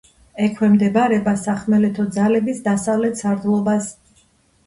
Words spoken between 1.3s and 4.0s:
სახმელეთო ძალების დასავლეთ სარდლობას.